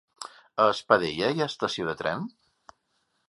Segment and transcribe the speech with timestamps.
[0.63, 2.25] A Espadella hi ha estació de tren?